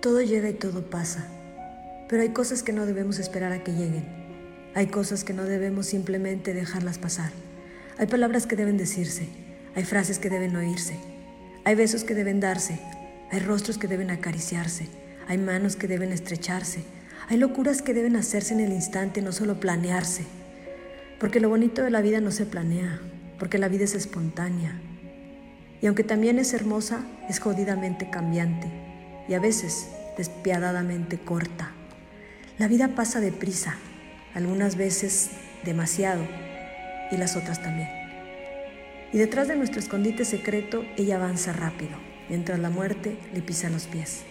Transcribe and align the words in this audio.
Todo 0.00 0.20
llega 0.20 0.50
y 0.50 0.54
todo 0.54 0.90
pasa, 0.90 1.26
pero 2.08 2.20
hay 2.20 2.28
cosas 2.28 2.62
que 2.62 2.72
no 2.72 2.84
debemos 2.84 3.18
esperar 3.18 3.52
a 3.52 3.64
que 3.64 3.72
lleguen. 3.72 4.04
Hay 4.74 4.88
cosas 4.88 5.24
que 5.24 5.32
no 5.32 5.44
debemos 5.44 5.86
simplemente 5.86 6.52
dejarlas 6.52 6.98
pasar. 6.98 7.30
Hay 7.96 8.06
palabras 8.06 8.46
que 8.46 8.56
deben 8.56 8.76
decirse, 8.76 9.26
hay 9.74 9.84
frases 9.84 10.18
que 10.18 10.28
deben 10.28 10.54
oírse, 10.54 10.98
hay 11.64 11.74
besos 11.74 12.04
que 12.04 12.14
deben 12.14 12.40
darse, 12.40 12.78
hay 13.32 13.40
rostros 13.40 13.78
que 13.78 13.88
deben 13.88 14.10
acariciarse, 14.10 14.86
hay 15.28 15.38
manos 15.38 15.76
que 15.76 15.88
deben 15.88 16.12
estrecharse, 16.12 16.84
hay 17.30 17.38
locuras 17.38 17.80
que 17.80 17.94
deben 17.94 18.16
hacerse 18.16 18.52
en 18.52 18.60
el 18.60 18.72
instante, 18.72 19.22
no 19.22 19.32
solo 19.32 19.58
planearse. 19.58 20.26
Porque 21.18 21.40
lo 21.40 21.48
bonito 21.48 21.82
de 21.82 21.90
la 21.90 22.02
vida 22.02 22.20
no 22.20 22.30
se 22.30 22.44
planea, 22.44 23.00
porque 23.38 23.56
la 23.56 23.68
vida 23.68 23.84
es 23.84 23.94
espontánea. 23.94 24.78
Y 25.80 25.86
aunque 25.86 26.04
también 26.04 26.38
es 26.38 26.52
hermosa, 26.52 27.00
es 27.30 27.40
jodidamente 27.40 28.10
cambiante 28.10 28.85
y 29.28 29.34
a 29.34 29.40
veces 29.40 29.88
despiadadamente 30.16 31.18
corta. 31.18 31.72
La 32.58 32.68
vida 32.68 32.88
pasa 32.94 33.20
deprisa, 33.20 33.76
algunas 34.34 34.76
veces 34.76 35.30
demasiado 35.64 36.26
y 37.10 37.16
las 37.16 37.36
otras 37.36 37.62
también. 37.62 37.88
Y 39.12 39.18
detrás 39.18 39.48
de 39.48 39.56
nuestro 39.56 39.80
escondite 39.80 40.24
secreto 40.24 40.84
ella 40.96 41.16
avanza 41.16 41.52
rápido, 41.52 41.96
mientras 42.28 42.58
la 42.58 42.70
muerte 42.70 43.16
le 43.32 43.42
pisa 43.42 43.70
los 43.70 43.86
pies. 43.86 44.22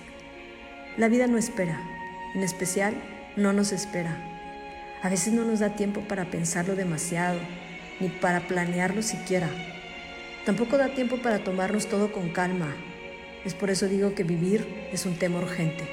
La 0.98 1.08
vida 1.08 1.28
no 1.28 1.38
espera, 1.38 1.80
en 2.34 2.44
especial 2.44 2.94
no 3.36 3.54
nos 3.54 3.72
espera. 3.72 4.18
A 5.02 5.10
veces 5.10 5.34
no 5.34 5.46
nos 5.46 5.60
da 5.60 5.76
tiempo 5.76 6.02
para 6.02 6.26
pensarlo 6.26 6.76
demasiado, 6.76 7.40
ni 8.00 8.10
para 8.10 8.48
planearlo 8.48 9.02
siquiera. 9.02 9.50
Tampoco 10.46 10.78
da 10.78 10.90
tiempo 10.90 11.18
para 11.18 11.44
tomarnos 11.44 11.88
todo 11.88 12.12
con 12.12 12.30
calma. 12.30 12.76
Es 13.46 13.54
por 13.54 13.70
eso 13.70 13.88
digo 13.88 14.16
que 14.16 14.24
vivir 14.24 14.66
es 14.92 15.06
un 15.06 15.16
tema 15.16 15.38
urgente, 15.38 15.84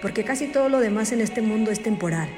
porque 0.00 0.22
casi 0.22 0.46
todo 0.46 0.68
lo 0.68 0.78
demás 0.78 1.10
en 1.10 1.20
este 1.20 1.42
mundo 1.42 1.72
es 1.72 1.82
temporal. 1.82 2.28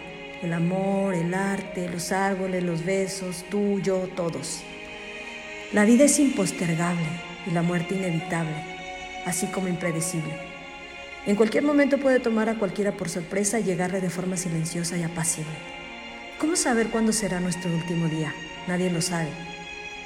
El 0.42 0.54
amor, 0.54 1.14
el 1.14 1.34
arte, 1.34 1.88
los 1.90 2.10
árboles, 2.10 2.62
los 2.62 2.84
besos, 2.84 3.44
tú, 3.50 3.80
yo, 3.80 4.08
todos. 4.16 4.62
La 5.72 5.84
vida 5.84 6.04
es 6.04 6.18
impostergable 6.18 7.06
y 7.46 7.50
la 7.50 7.60
muerte 7.60 7.96
inevitable, 7.96 8.56
así 9.26 9.46
como 9.46 9.68
impredecible. 9.68 10.32
En 11.26 11.36
cualquier 11.36 11.64
momento 11.64 11.98
puede 11.98 12.20
tomar 12.20 12.48
a 12.48 12.58
cualquiera 12.58 12.92
por 12.92 13.10
sorpresa 13.10 13.60
y 13.60 13.64
llegarle 13.64 14.00
de 14.00 14.10
forma 14.10 14.36
silenciosa 14.36 14.96
y 14.96 15.02
apacible. 15.02 15.52
¿Cómo 16.38 16.56
saber 16.56 16.88
cuándo 16.88 17.12
será 17.12 17.40
nuestro 17.40 17.70
último 17.74 18.08
día? 18.08 18.32
Nadie 18.68 18.90
lo 18.90 19.02
sabe. 19.02 19.30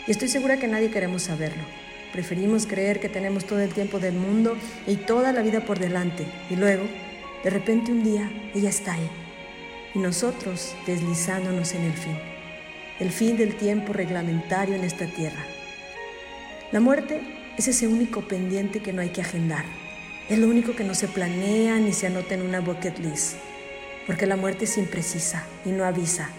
Y 0.07 0.11
estoy 0.11 0.29
segura 0.29 0.59
que 0.59 0.67
nadie 0.67 0.91
queremos 0.91 1.23
saberlo. 1.23 1.63
Preferimos 2.13 2.67
creer 2.67 3.01
que 3.01 3.09
tenemos 3.09 3.45
todo 3.45 3.61
el 3.61 3.73
tiempo 3.73 3.99
del 3.99 4.15
mundo 4.15 4.57
y 4.87 4.97
toda 4.97 5.33
la 5.33 5.43
vida 5.43 5.65
por 5.65 5.79
delante. 5.79 6.27
Y 6.51 6.57
luego, 6.57 6.85
de 7.45 7.51
repente 7.51 7.93
un 7.93 8.03
día, 8.03 8.31
ella 8.55 8.69
está 8.69 8.95
ahí. 8.95 9.09
Y 9.95 9.99
nosotros 9.99 10.75
deslizándonos 10.87 11.75
en 11.75 11.83
el 11.83 11.93
fin. 11.93 12.19
El 12.99 13.11
fin 13.11 13.37
del 13.37 13.55
tiempo 13.57 13.93
reglamentario 13.93 14.75
en 14.75 14.85
esta 14.85 15.07
tierra. 15.07 15.45
La 16.73 16.81
muerte 16.81 17.21
es 17.57 17.69
ese 17.69 17.89
único 17.89 18.23
pendiente 18.23 18.81
que 18.81 18.93
no 18.93 19.03
hay 19.03 19.11
que 19.11 19.23
agendar. 19.23 19.65
Es 20.29 20.39
lo 20.39 20.49
único 20.49 20.77
que 20.77 20.85
no 20.85 20.95
se 20.95 21.09
planea 21.09 21.77
ni 21.79 21.93
se 21.93 22.07
anota 22.07 22.35
en 22.35 22.43
una 22.43 22.61
bucket 22.61 22.99
list. 22.99 23.37
Porque 24.07 24.27
la 24.27 24.37
muerte 24.37 24.65
es 24.65 24.79
imprecisa 24.79 25.45
y 25.65 25.71
no 25.71 25.85
avisa 25.85 26.31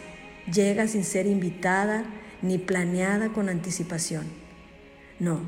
llega 0.52 0.88
sin 0.88 1.04
ser 1.04 1.28
invitada 1.28 2.06
ni 2.42 2.58
planeada 2.58 3.30
con 3.30 3.50
anticipación. 3.50 4.26
No, 5.20 5.42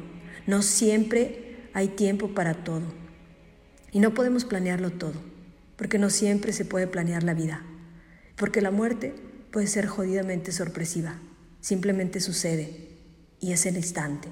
no 0.48 0.62
siempre 0.62 1.70
hay 1.74 1.90
tiempo 1.90 2.30
para 2.30 2.64
todo. 2.64 2.84
Y 3.92 4.00
no 4.00 4.14
podemos 4.14 4.46
planearlo 4.46 4.92
todo, 4.92 5.22
porque 5.76 6.00
no 6.00 6.10
siempre 6.10 6.54
se 6.54 6.66
puede 6.66 6.88
planear 6.88 7.24
la 7.24 7.34
vida. 7.34 7.64
Porque 8.36 8.62
la 8.62 8.72
muerte 8.72 9.14
puede 9.52 9.68
ser 9.68 9.86
jodidamente 9.86 10.52
sorpresiva. 10.52 11.20
Simplemente 11.62 12.20
sucede 12.20 12.90
y 13.40 13.52
es 13.52 13.66
el 13.66 13.78
instante. 13.78 14.30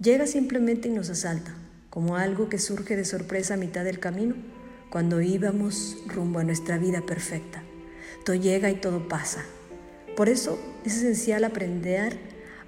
Llega 0.00 0.26
simplemente 0.26 0.88
y 0.88 0.92
nos 0.92 1.10
asalta, 1.10 1.54
como 1.90 2.16
algo 2.16 2.48
que 2.48 2.58
surge 2.58 2.96
de 2.96 3.04
sorpresa 3.04 3.54
a 3.54 3.58
mitad 3.58 3.84
del 3.84 4.00
camino, 4.00 4.34
cuando 4.90 5.20
íbamos 5.20 5.96
rumbo 6.06 6.38
a 6.38 6.44
nuestra 6.44 6.78
vida 6.78 7.02
perfecta. 7.02 7.62
Todo 8.24 8.36
llega 8.36 8.70
y 8.70 8.76
todo 8.76 9.08
pasa, 9.08 9.44
por 10.16 10.30
eso 10.30 10.58
es 10.84 10.96
esencial 10.96 11.44
aprender 11.44 12.18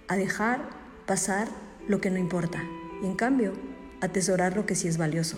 a 0.06 0.16
dejar 0.16 0.68
pasar 1.06 1.48
lo 1.88 2.00
que 2.00 2.10
no 2.10 2.18
importa 2.18 2.62
y 3.02 3.06
en 3.06 3.14
cambio 3.14 3.52
atesorar 4.00 4.54
lo 4.54 4.66
que 4.66 4.74
sí 4.74 4.86
es 4.86 4.98
valioso. 4.98 5.36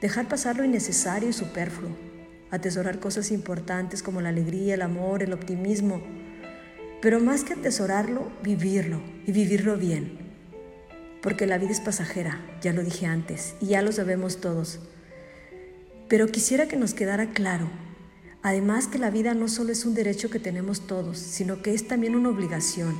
Dejar 0.00 0.28
pasar 0.28 0.56
lo 0.56 0.64
innecesario 0.64 1.28
y 1.28 1.32
superfluo. 1.32 1.90
Atesorar 2.50 2.98
cosas 2.98 3.30
importantes 3.30 4.02
como 4.02 4.20
la 4.20 4.30
alegría, 4.30 4.74
el 4.74 4.82
amor, 4.82 5.22
el 5.22 5.32
optimismo. 5.32 6.02
Pero 7.00 7.20
más 7.20 7.44
que 7.44 7.52
atesorarlo, 7.52 8.32
vivirlo 8.42 9.00
y 9.26 9.32
vivirlo 9.32 9.76
bien. 9.76 10.18
Porque 11.22 11.46
la 11.46 11.58
vida 11.58 11.70
es 11.70 11.80
pasajera, 11.80 12.40
ya 12.60 12.72
lo 12.72 12.82
dije 12.82 13.06
antes, 13.06 13.54
y 13.60 13.66
ya 13.66 13.82
lo 13.82 13.92
sabemos 13.92 14.40
todos. 14.40 14.80
Pero 16.08 16.26
quisiera 16.26 16.66
que 16.66 16.76
nos 16.76 16.94
quedara 16.94 17.30
claro 17.30 17.70
Además 18.44 18.88
que 18.88 18.98
la 18.98 19.08
vida 19.08 19.32
no 19.32 19.48
solo 19.48 19.72
es 19.72 19.86
un 19.86 19.94
derecho 19.94 20.28
que 20.28 20.38
tenemos 20.38 20.86
todos, 20.86 21.16
sino 21.16 21.62
que 21.62 21.72
es 21.72 21.88
también 21.88 22.14
una 22.14 22.28
obligación 22.28 22.94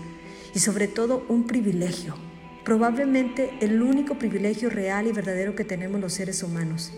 y 0.55 0.61
sobre 0.61 0.89
todo 0.89 1.27
un 1.29 1.47
privilegio, 1.47 2.17
probablemente 2.65 3.51
el 3.61 3.83
único 3.83 4.17
privilegio 4.17 4.71
real 4.71 5.07
y 5.07 5.13
verdadero 5.13 5.55
que 5.55 5.65
tenemos 5.65 6.01
los 6.01 6.15
seres 6.15 6.43
humanos. 6.43 6.93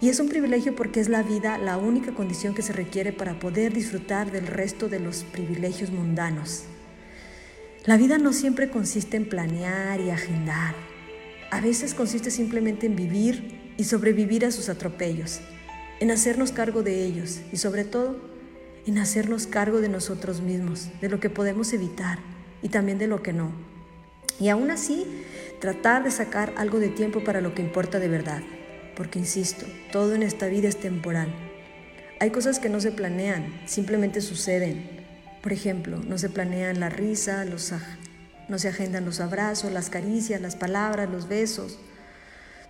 Y 0.00 0.08
es 0.08 0.18
un 0.20 0.28
privilegio 0.28 0.74
porque 0.74 1.00
es 1.00 1.08
la 1.08 1.22
vida 1.22 1.58
la 1.58 1.76
única 1.76 2.12
condición 2.12 2.54
que 2.54 2.62
se 2.62 2.72
requiere 2.72 3.12
para 3.12 3.38
poder 3.38 3.72
disfrutar 3.72 4.30
del 4.32 4.46
resto 4.46 4.88
de 4.88 5.00
los 5.00 5.24
privilegios 5.24 5.90
mundanos. 5.90 6.64
La 7.84 7.96
vida 7.96 8.18
no 8.18 8.32
siempre 8.32 8.70
consiste 8.70 9.16
en 9.16 9.28
planear 9.28 10.00
y 10.00 10.10
agendar. 10.10 10.74
A 11.50 11.60
veces 11.60 11.94
consiste 11.94 12.30
simplemente 12.30 12.86
en 12.86 12.96
vivir 12.96 13.74
y 13.76 13.84
sobrevivir 13.84 14.44
a 14.46 14.50
sus 14.50 14.68
atropellos 14.68 15.40
en 16.02 16.10
hacernos 16.10 16.50
cargo 16.50 16.82
de 16.82 17.04
ellos 17.04 17.42
y 17.52 17.58
sobre 17.58 17.84
todo 17.84 18.16
en 18.86 18.98
hacernos 18.98 19.46
cargo 19.46 19.80
de 19.80 19.88
nosotros 19.88 20.40
mismos, 20.40 20.88
de 21.00 21.08
lo 21.08 21.20
que 21.20 21.30
podemos 21.30 21.72
evitar 21.72 22.18
y 22.60 22.70
también 22.70 22.98
de 22.98 23.06
lo 23.06 23.22
que 23.22 23.32
no. 23.32 23.71
Y 24.42 24.48
aún 24.48 24.72
así, 24.72 25.06
tratar 25.60 26.02
de 26.02 26.10
sacar 26.10 26.52
algo 26.56 26.80
de 26.80 26.88
tiempo 26.88 27.22
para 27.22 27.40
lo 27.40 27.54
que 27.54 27.62
importa 27.62 28.00
de 28.00 28.08
verdad, 28.08 28.42
porque 28.96 29.20
insisto, 29.20 29.66
todo 29.92 30.16
en 30.16 30.24
esta 30.24 30.48
vida 30.48 30.66
es 30.66 30.80
temporal. 30.80 31.32
Hay 32.18 32.30
cosas 32.30 32.58
que 32.58 32.68
no 32.68 32.80
se 32.80 32.90
planean, 32.90 33.62
simplemente 33.66 34.20
suceden. 34.20 35.06
Por 35.44 35.52
ejemplo, 35.52 35.98
no 36.04 36.18
se 36.18 36.28
planean 36.28 36.80
la 36.80 36.88
risa, 36.88 37.44
los, 37.44 37.72
no 38.48 38.58
se 38.58 38.66
agendan 38.66 39.04
los 39.04 39.20
abrazos, 39.20 39.70
las 39.70 39.90
caricias, 39.90 40.40
las 40.40 40.56
palabras, 40.56 41.08
los 41.08 41.28
besos. 41.28 41.78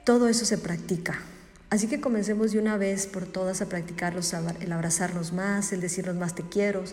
Todo 0.04 0.28
eso 0.28 0.44
se 0.44 0.58
practica, 0.58 1.22
Así 1.70 1.86
que 1.86 2.02
comencemos 2.02 2.52
de 2.52 2.58
una 2.58 2.76
vez 2.76 3.06
por 3.06 3.24
todas 3.24 3.62
a 3.62 3.66
practicar 3.70 4.14
el 4.60 4.72
abrazarnos 4.72 5.32
más, 5.32 5.72
el 5.72 5.80
decirnos 5.80 6.16
más 6.16 6.34
te 6.34 6.42
quiero. 6.42 6.84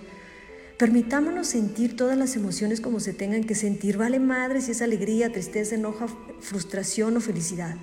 Permitámonos 0.80 1.48
sentir 1.48 1.98
todas 1.98 2.18
las 2.18 2.38
emociones 2.38 2.80
como 2.80 3.02
se 3.02 3.12
tengan 3.12 3.44
que 3.44 3.54
sentir. 3.54 3.98
Vale 3.98 4.18
madre 4.18 4.62
si 4.62 4.72
es 4.72 4.82
alegría, 4.82 5.30
tristeza, 5.30 5.76
enojo, 5.76 6.08
frustración 6.40 7.18
o 7.18 7.20
felicidad. 7.20 7.76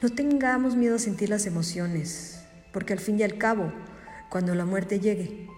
No 0.00 0.10
tengamos 0.10 0.76
miedo 0.76 0.94
a 0.94 1.00
sentir 1.00 1.30
las 1.30 1.46
emociones, 1.46 2.38
porque 2.72 2.92
al 2.92 3.00
fin 3.00 3.18
y 3.18 3.24
al 3.24 3.38
cabo, 3.38 3.72
cuando 4.30 4.54
la 4.54 4.64
muerte 4.64 5.00
llegue, 5.00 5.48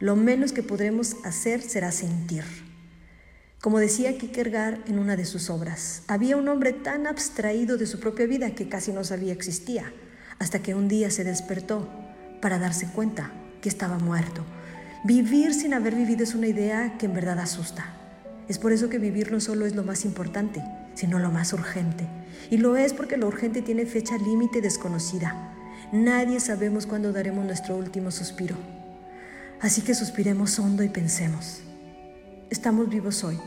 lo 0.00 0.16
menos 0.16 0.50
que 0.50 0.64
podremos 0.64 1.14
hacer 1.22 1.62
será 1.62 1.92
sentir. 1.92 2.42
Como 3.60 3.78
decía 3.78 4.18
Kierkegaard 4.18 4.80
en 4.88 4.98
una 4.98 5.14
de 5.14 5.26
sus 5.26 5.48
obras, 5.48 6.02
había 6.08 6.36
un 6.36 6.48
hombre 6.48 6.72
tan 6.72 7.06
abstraído 7.06 7.76
de 7.76 7.86
su 7.86 8.00
propia 8.00 8.26
vida 8.26 8.50
que 8.50 8.68
casi 8.68 8.90
no 8.90 9.04
sabía 9.04 9.32
existía 9.32 9.92
hasta 10.40 10.60
que 10.60 10.74
un 10.74 10.88
día 10.88 11.08
se 11.12 11.22
despertó 11.22 11.88
para 12.42 12.58
darse 12.58 12.88
cuenta 12.88 13.30
que 13.62 13.68
estaba 13.68 14.00
muerto. 14.00 14.44
Vivir 15.06 15.54
sin 15.54 15.72
haber 15.72 15.94
vivido 15.94 16.24
es 16.24 16.34
una 16.34 16.48
idea 16.48 16.98
que 16.98 17.06
en 17.06 17.14
verdad 17.14 17.38
asusta. 17.38 17.84
Es 18.48 18.58
por 18.58 18.72
eso 18.72 18.88
que 18.88 18.98
vivir 18.98 19.30
no 19.30 19.38
solo 19.38 19.64
es 19.64 19.76
lo 19.76 19.84
más 19.84 20.04
importante, 20.04 20.64
sino 20.94 21.20
lo 21.20 21.30
más 21.30 21.52
urgente. 21.52 22.08
Y 22.50 22.56
lo 22.56 22.76
es 22.76 22.92
porque 22.92 23.16
lo 23.16 23.28
urgente 23.28 23.62
tiene 23.62 23.86
fecha 23.86 24.18
límite 24.18 24.60
desconocida. 24.60 25.54
Nadie 25.92 26.40
sabemos 26.40 26.86
cuándo 26.86 27.12
daremos 27.12 27.46
nuestro 27.46 27.76
último 27.76 28.10
suspiro. 28.10 28.56
Así 29.60 29.82
que 29.82 29.94
suspiremos 29.94 30.58
hondo 30.58 30.82
y 30.82 30.88
pensemos. 30.88 31.60
Estamos 32.50 32.88
vivos 32.88 33.22
hoy. 33.22 33.38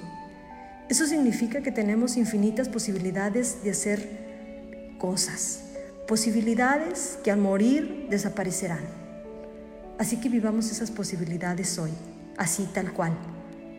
Eso 0.88 1.05
significa 1.07 1.62
que 1.62 1.73
tenemos 1.73 2.15
infinitas 2.15 2.69
posibilidades 2.69 3.63
de 3.65 3.71
hacer 3.71 4.95
cosas, 4.97 5.65
posibilidades 6.07 7.19
que 7.21 7.31
al 7.31 7.39
morir 7.39 8.07
desaparecerán. 8.09 9.08
Así 10.00 10.16
que 10.16 10.30
vivamos 10.30 10.72
esas 10.72 10.92
posibilidades 10.92 11.78
hoy, 11.78 11.92
así 12.38 12.69
tal 12.74 12.94
cual, 12.94 13.12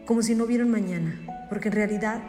como 0.05 0.23
si 0.23 0.35
no 0.35 0.45
hubiera 0.45 0.67
mañana, 0.67 1.19
porque 1.49 1.69
en 1.69 1.75
realidad 1.75 2.21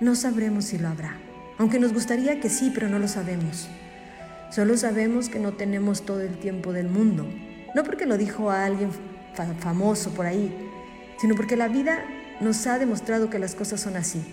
no 0.00 0.14
sabremos 0.14 0.64
si 0.64 0.78
lo 0.78 0.88
habrá, 0.88 1.18
aunque 1.58 1.78
nos 1.78 1.92
gustaría 1.92 2.40
que 2.40 2.48
sí, 2.48 2.72
pero 2.72 2.88
no 2.88 2.98
lo 2.98 3.06
sabemos. 3.06 3.68
Solo 4.50 4.78
sabemos 4.78 5.28
que 5.28 5.40
no 5.40 5.52
tenemos 5.52 6.06
todo 6.06 6.22
el 6.22 6.38
tiempo 6.38 6.72
del 6.72 6.88
mundo. 6.88 7.28
No 7.74 7.84
porque 7.84 8.06
lo 8.06 8.16
dijo 8.16 8.50
a 8.50 8.64
alguien 8.64 8.88
famoso 9.60 10.10
por 10.12 10.24
ahí, 10.24 10.50
sino 11.20 11.34
porque 11.34 11.54
la 11.54 11.68
vida 11.68 12.02
nos 12.40 12.66
ha 12.66 12.78
demostrado 12.78 13.28
que 13.28 13.38
las 13.38 13.54
cosas 13.54 13.78
son 13.82 13.96
así, 13.96 14.24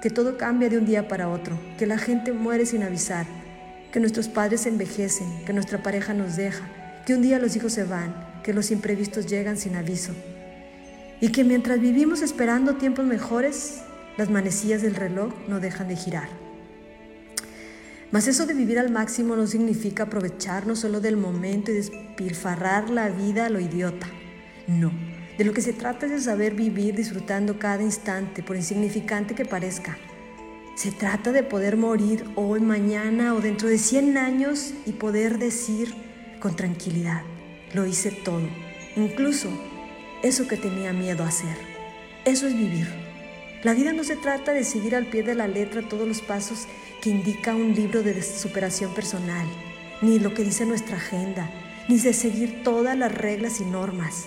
que 0.00 0.08
todo 0.08 0.38
cambia 0.38 0.70
de 0.70 0.78
un 0.78 0.86
día 0.86 1.08
para 1.08 1.28
otro, 1.28 1.58
que 1.76 1.86
la 1.86 1.98
gente 1.98 2.32
muere 2.32 2.64
sin 2.64 2.84
avisar, 2.84 3.26
que 3.92 4.00
nuestros 4.00 4.28
padres 4.28 4.64
envejecen, 4.64 5.44
que 5.44 5.52
nuestra 5.52 5.82
pareja 5.82 6.14
nos 6.14 6.36
deja, 6.36 6.64
que 7.04 7.14
un 7.14 7.20
día 7.20 7.38
los 7.38 7.54
hijos 7.54 7.74
se 7.74 7.84
van, 7.84 8.29
que 8.42 8.52
los 8.52 8.70
imprevistos 8.70 9.26
llegan 9.26 9.56
sin 9.56 9.76
aviso. 9.76 10.12
Y 11.20 11.32
que 11.32 11.44
mientras 11.44 11.80
vivimos 11.80 12.22
esperando 12.22 12.76
tiempos 12.76 13.04
mejores, 13.04 13.82
las 14.16 14.30
manecillas 14.30 14.82
del 14.82 14.94
reloj 14.94 15.32
no 15.48 15.60
dejan 15.60 15.88
de 15.88 15.96
girar. 15.96 16.28
Mas 18.10 18.26
eso 18.26 18.46
de 18.46 18.54
vivir 18.54 18.78
al 18.78 18.90
máximo 18.90 19.36
no 19.36 19.46
significa 19.46 20.04
aprovecharnos 20.04 20.80
solo 20.80 21.00
del 21.00 21.16
momento 21.16 21.70
y 21.70 21.74
despilfarrar 21.74 22.90
la 22.90 23.08
vida 23.08 23.46
a 23.46 23.50
lo 23.50 23.60
idiota. 23.60 24.08
No, 24.66 24.90
de 25.38 25.44
lo 25.44 25.52
que 25.52 25.62
se 25.62 25.72
trata 25.72 26.06
es 26.06 26.12
de 26.12 26.20
saber 26.20 26.54
vivir 26.54 26.94
disfrutando 26.96 27.58
cada 27.58 27.82
instante, 27.82 28.42
por 28.42 28.56
insignificante 28.56 29.34
que 29.34 29.44
parezca. 29.44 29.96
Se 30.74 30.90
trata 30.90 31.30
de 31.30 31.42
poder 31.42 31.76
morir 31.76 32.24
hoy, 32.34 32.60
mañana 32.60 33.34
o 33.34 33.40
dentro 33.40 33.68
de 33.68 33.78
100 33.78 34.16
años 34.16 34.74
y 34.86 34.92
poder 34.92 35.38
decir 35.38 35.94
con 36.40 36.56
tranquilidad, 36.56 37.22
lo 37.72 37.86
hice 37.86 38.10
todo, 38.10 38.48
incluso 38.96 39.48
eso 40.22 40.48
que 40.48 40.56
tenía 40.56 40.92
miedo 40.92 41.24
a 41.24 41.28
hacer. 41.28 41.56
Eso 42.24 42.46
es 42.46 42.56
vivir. 42.56 42.88
La 43.62 43.74
vida 43.74 43.92
no 43.92 44.04
se 44.04 44.16
trata 44.16 44.52
de 44.52 44.64
seguir 44.64 44.94
al 44.96 45.06
pie 45.06 45.22
de 45.22 45.34
la 45.34 45.48
letra 45.48 45.82
todos 45.82 46.08
los 46.08 46.20
pasos 46.20 46.66
que 47.00 47.10
indica 47.10 47.54
un 47.54 47.74
libro 47.74 48.02
de 48.02 48.22
superación 48.22 48.94
personal, 48.94 49.46
ni 50.02 50.18
lo 50.18 50.34
que 50.34 50.44
dice 50.44 50.66
nuestra 50.66 50.96
agenda, 50.96 51.50
ni 51.88 51.98
de 51.98 52.12
seguir 52.12 52.62
todas 52.62 52.96
las 52.96 53.12
reglas 53.12 53.60
y 53.60 53.64
normas. 53.64 54.26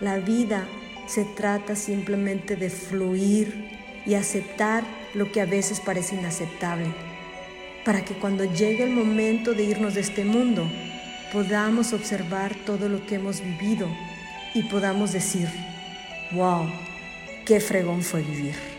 La 0.00 0.18
vida 0.18 0.66
se 1.06 1.24
trata 1.24 1.76
simplemente 1.76 2.56
de 2.56 2.70
fluir 2.70 3.70
y 4.06 4.14
aceptar 4.14 4.84
lo 5.14 5.30
que 5.32 5.40
a 5.40 5.46
veces 5.46 5.80
parece 5.80 6.16
inaceptable, 6.16 6.86
para 7.84 8.04
que 8.04 8.14
cuando 8.14 8.44
llegue 8.44 8.84
el 8.84 8.90
momento 8.90 9.52
de 9.52 9.64
irnos 9.64 9.94
de 9.94 10.00
este 10.00 10.24
mundo, 10.24 10.68
podamos 11.34 11.92
observar 11.92 12.54
todo 12.64 12.88
lo 12.88 13.04
que 13.04 13.16
hemos 13.16 13.40
vivido 13.40 13.88
y 14.54 14.62
podamos 14.62 15.12
decir, 15.12 15.48
wow, 16.30 16.70
qué 17.44 17.58
fregón 17.58 18.02
fue 18.02 18.22
vivir. 18.22 18.73